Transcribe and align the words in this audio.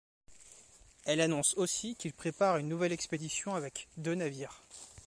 Elle 1.05 1.21
annonce 1.21 1.53
aussi 1.57 1.95
qu'il 1.95 2.15
prépare 2.15 2.57
une 2.57 2.67
nouvelle 2.67 2.91
expédition 2.91 3.53
avec 3.53 3.87
deux 3.97 4.15
navires. 4.15 4.63